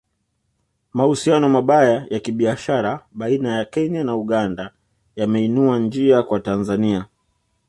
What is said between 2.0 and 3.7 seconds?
ya kibiashara baina ya